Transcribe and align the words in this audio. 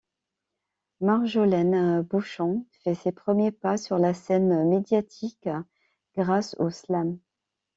Marjolaine 1.01 2.01
Beauchamp 2.03 2.65
fait 2.83 2.95
ses 2.95 3.11
premiers 3.11 3.51
pas 3.51 3.77
sur 3.77 3.99
la 3.99 4.15
scène 4.15 4.67
médiatique 4.67 5.47
grâce 6.17 6.55
au 6.57 6.71
slam. 6.71 7.19